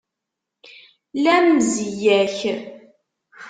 [1.23, 2.39] La mzeyya-k!